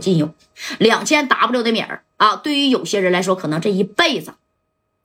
[0.00, 0.34] 仅有
[0.78, 2.36] 两千 W 的米儿啊！
[2.36, 4.34] 对于有些人来说，可能这一辈子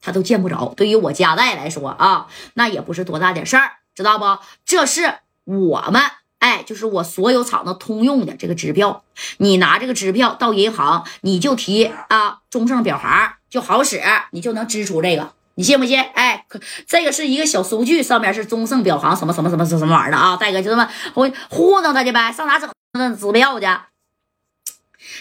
[0.02, 0.74] 他都见不着。
[0.76, 4.40] 对于我家代来说啊，那也不是多大点事儿，知道不？
[4.66, 6.02] 这是我们
[6.40, 9.04] 哎，就是我所有厂子通用的这个支票。
[9.38, 14.02] 你拿这个支票到银行，你就提啊中盛表行就好使，
[14.32, 15.34] 你就能支出这个。
[15.58, 16.00] 你信不信？
[16.02, 20.36] 哎，可这个是一个小收据，上面是中盛表行什么什么什么什么玩意儿的啊！
[20.36, 23.66] 大哥就这么我糊弄他去呗，上哪整那支票去？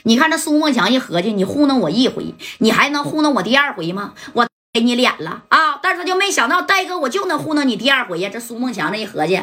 [0.04, 4.14] 你看这苏梦强一合计，你糊弄我一回，你还能糊弄我第二回吗？
[4.32, 5.78] 我给你脸了啊！
[5.80, 8.28] 但是他就没想到，戴哥我就能糊弄你第二回呀！
[8.32, 9.40] 这苏梦强这一合计，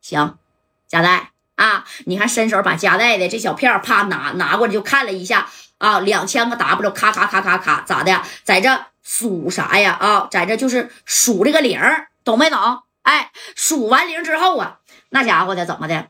[0.00, 0.38] 行，
[0.86, 1.84] 夹带啊！
[2.06, 5.48] 你看伸手把夹带的这小片啪拿拿过来就看了一下
[5.78, 8.22] 啊，两千个 W，咔咔咔咔咔，咋的？
[8.44, 9.96] 在这数啥呀？
[10.00, 11.80] 啊，在这就是数这个零，
[12.22, 12.58] 懂没懂？
[13.02, 16.08] 哎，数完零之后啊，那家伙的怎么的？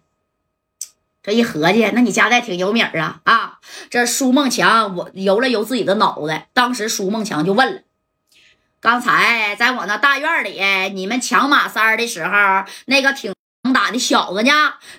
[1.23, 3.59] 这一合计，那你家代挺有米儿啊啊！
[3.91, 6.49] 这苏梦强，我揉了揉自己的脑袋。
[6.55, 7.83] 当时苏梦强就问了
[8.81, 10.59] ：“刚才在我那大院里，
[10.95, 12.31] 你们抢马三的时候，
[12.87, 14.51] 那个挺能打的小子呢？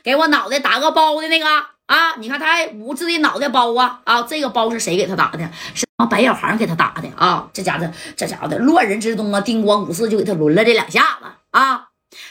[0.04, 1.48] 给我脑袋打个包的那个
[1.88, 2.16] 啊？
[2.20, 4.22] 你看他还捂自己脑袋包啊啊！
[4.22, 5.50] 这个包是谁给他打的？
[5.74, 7.50] 是白小航给他打的啊！
[7.52, 11.26] 这家伙，这家伙的乱人之中啊，叮咣五四就给他抡了这两下子！”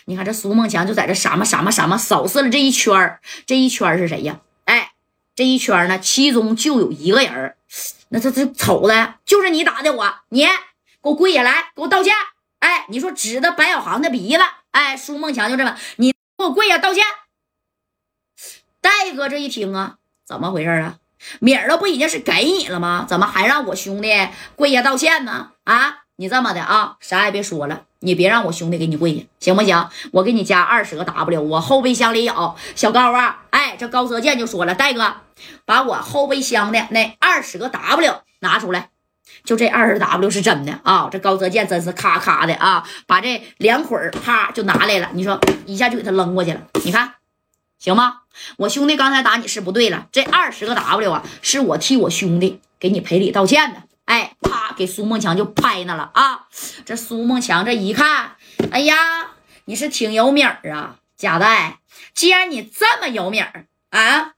[0.07, 4.41] 你看这苏梦强就在这什么什么什么扫视了这一圈，这一圈是谁呀？
[4.65, 4.93] 哎，
[5.35, 7.57] 这一圈呢，其中就有一个人
[8.09, 10.51] 那这这瞅的就是你打的我，你给
[11.03, 12.15] 我跪下来，给我道歉。
[12.59, 14.43] 哎，你说指着白小航的鼻子，
[14.73, 17.05] 哎，苏梦强就这么，你给我跪下道歉。
[18.81, 20.97] 戴哥这一听啊，怎么回事啊？
[21.39, 23.07] 米儿都不已经是给你了吗？
[23.09, 24.09] 怎么还让我兄弟
[24.57, 25.53] 跪下道歉呢？
[25.65, 27.85] 啊，你这么的啊，啥也别说了。
[28.01, 29.89] 你别让我兄弟给你跪下，行不行？
[30.13, 32.55] 我给你加二十个 W，我后备箱里有。
[32.75, 35.17] 小高啊，哎，这高泽健就说了，戴哥，
[35.67, 38.89] 把我后备箱的那二十个 W 拿出来，
[39.45, 41.09] 就这二十 W 是真的啊！
[41.13, 47.15] 这高泽健真是咔咔的啊，把这两捆啪就拿来了，你说一下就给他扔过去了，你看
[47.79, 48.21] 行吗？
[48.57, 53.83] 我兄弟刚才打你是不对了，这二十个 W 啊，是我替我兄弟给你赔礼道歉的。
[54.11, 56.49] 哎，啪，给苏梦强就拍那了啊！
[56.85, 58.35] 这苏梦强这一看，
[58.73, 58.97] 哎呀，
[59.67, 61.79] 你是挺有米儿啊，贾代。
[62.13, 64.35] 既然你这么有米儿啊，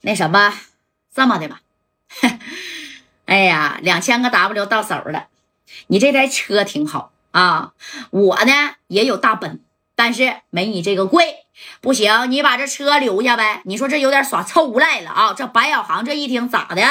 [0.00, 0.54] 那什么，
[1.14, 1.60] 这么的吧，
[3.26, 5.28] 哎呀，两千个 W 到手了。
[5.88, 7.74] 你这台车挺好啊，
[8.08, 9.62] 我呢也有大奔，
[10.02, 11.36] 但是没你这个贵。
[11.80, 13.62] 不行，你把这车留下呗。
[13.66, 15.32] 你说这有点耍臭无赖了啊！
[15.32, 16.82] 这白小航这一听咋的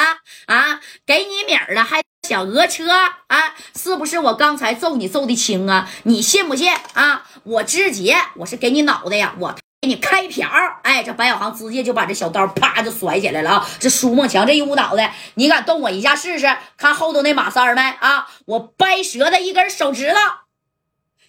[0.46, 0.80] 啊？
[1.04, 3.54] 给你米儿了还想讹车啊？
[3.76, 5.90] 是不是我刚才揍你揍的轻啊？
[6.04, 7.24] 你信不信啊？
[7.42, 10.48] 我直接我是给你脑袋呀，我给你开瓢！
[10.82, 13.68] 哎，这白小航直接就把这小刀啪就甩起来了啊！
[13.78, 16.56] 这苏梦强这一捂脑袋，你敢动我一下试试？
[16.78, 18.26] 看后头那马三没啊？
[18.46, 20.16] 我掰折他一根手指头！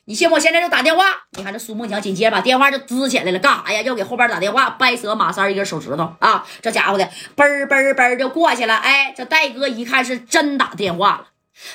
[0.05, 0.37] 你信不？
[0.37, 1.05] 现在就打电话。
[1.37, 3.81] 你看这苏梦强紧接着把电话就支起来了，干啥呀？
[3.81, 6.45] 要给后边打电话，掰折马三一根手指头啊！
[6.61, 8.75] 这家伙的嘣儿嘣嘣就过去了。
[8.75, 11.27] 哎，这戴哥一看是真打电话了，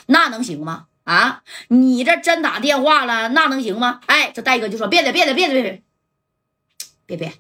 [0.07, 0.87] 那能行吗？
[1.05, 4.01] 啊，你这真打电话了，那能行吗？
[4.07, 5.83] 哎，这戴哥就说别的别别别别
[7.07, 7.33] 别别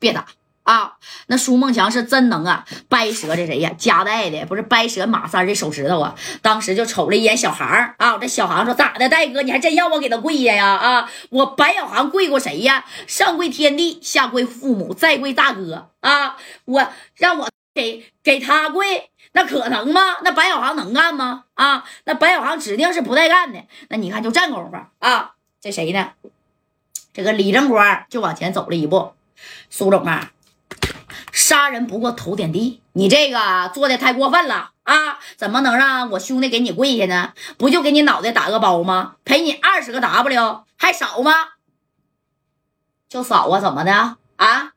[0.00, 0.26] 别打。
[0.64, 0.96] 啊，
[1.26, 3.72] 那苏梦强是真能啊，掰折这谁呀？
[3.76, 6.14] 夹带的不是掰折马三的手指头啊！
[6.40, 7.66] 当时就瞅了一眼小航
[7.98, 9.08] 啊，这小航说咋的？
[9.08, 10.66] 戴哥，你还真要我给他跪下呀？
[10.76, 12.84] 啊，我白小航跪过谁呀？
[13.08, 16.36] 上跪天地，下跪父母，再跪大哥啊！
[16.64, 20.00] 我让我给给他跪，那可能吗？
[20.22, 21.44] 那白小航能干吗？
[21.54, 23.64] 啊，那白小航指定是不带干的。
[23.88, 26.10] 那你看就这功夫啊，这谁呢？
[27.12, 29.12] 这个李正光就往前走了一步，
[29.68, 30.30] 苏总啊。
[31.52, 35.18] 杀人不过头点地，你这个做的太过分了啊！
[35.36, 37.34] 怎么能让我兄弟给你跪下呢？
[37.58, 39.16] 不就给你脑袋打个包吗？
[39.26, 41.30] 赔你二十个 W 还少吗？
[43.06, 43.60] 就少啊？
[43.60, 43.92] 怎么的
[44.36, 44.72] 啊？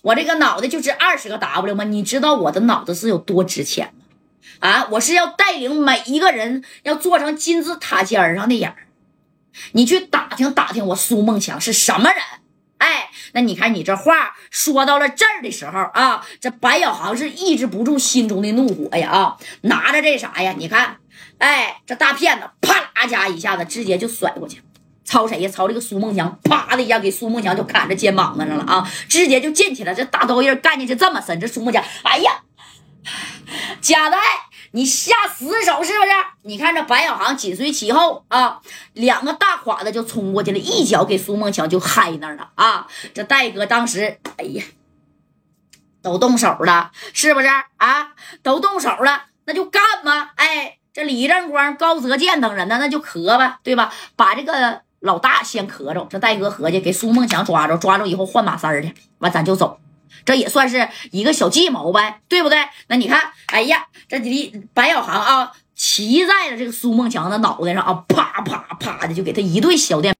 [0.00, 1.84] 我这个脑袋就值二十个 W 吗？
[1.84, 4.66] 你知道我的脑子是有多值钱吗？
[4.66, 4.88] 啊！
[4.92, 8.74] 我是要带领每一个人要做成金字塔尖上的人
[9.72, 12.18] 你去打听打听，我苏梦强是什么人？
[13.34, 20.54] 那你看你这话说到了这儿的时候啊，这白小航是抑制不住心中的怒火呀啊，拿着这啥呀？
[20.56, 20.98] 你看，
[21.38, 24.62] 哎，这大骗子啪啦家一下子直接就甩过去，
[25.04, 25.50] 朝谁呀？
[25.52, 32.42] 朝这个苏梦强，啪的一下给苏梦强就砍着肩膀子上了啊，直接就进去了，这大刀印干进去这么深，这苏梦强，哎呀，
[33.82, 34.18] 贾代。
[34.74, 36.10] 你下死手是不是？
[36.42, 38.60] 你看这白小航紧随其后啊，
[38.92, 42.88] 两个大垮子就冲过去了，一脚给苏梦强就嗨那儿了啊！
[43.14, 44.64] 这戴哥当时，哎呀，
[46.02, 48.14] 都动手了，是不是啊？
[48.42, 50.30] 都动手了，那就干嘛？
[50.34, 53.92] 哎，这李正光、高泽健等人呢，那就磕吧，对吧？
[54.16, 59.78] 把这个老大先磕着，这戴哥合计给苏梦强抓着，抓着以后换马三去，完咱就走。
[60.24, 62.58] 这也算是一个小计谋呗，对不对？
[62.88, 70.14] 那你看，哎呀，这李白小航啊，骑在了这个苏梦强的脑袋上啊，啪啪啪的就给他一顿小电。